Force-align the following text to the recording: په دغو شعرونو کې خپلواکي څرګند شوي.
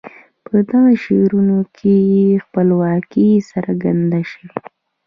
په 0.45 0.57
دغو 0.69 0.83
شعرونو 1.03 1.59
کې 1.77 1.95
خپلواکي 2.45 3.29
څرګند 3.51 4.11
شوي. 4.31 4.49